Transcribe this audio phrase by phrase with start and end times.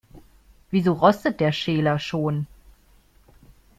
[0.71, 2.47] Wieso rostet der Schäler schon?